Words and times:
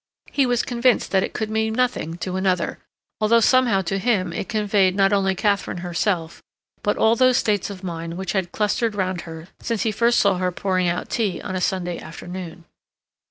He 0.31 0.47
was 0.47 0.63
convinced 0.63 1.11
that 1.11 1.21
it 1.21 1.31
could 1.35 1.51
mean 1.51 1.73
nothing 1.75 2.17
to 2.25 2.35
another, 2.35 2.79
although 3.19 3.39
somehow 3.39 3.81
to 3.83 3.99
him 3.99 4.33
it 4.33 4.49
conveyed 4.49 4.95
not 4.95 5.13
only 5.13 5.35
Katharine 5.35 5.81
herself 5.85 6.41
but 6.81 6.97
all 6.97 7.15
those 7.15 7.37
states 7.37 7.69
of 7.69 7.83
mind 7.83 8.17
which 8.17 8.31
had 8.31 8.51
clustered 8.51 8.95
round 8.95 9.21
her 9.29 9.49
since 9.61 9.83
he 9.83 9.91
first 9.91 10.19
saw 10.19 10.37
her 10.39 10.51
pouring 10.51 10.87
out 10.87 11.11
tea 11.11 11.39
on 11.41 11.55
a 11.55 11.61
Sunday 11.61 11.99
afternoon. 11.99 12.65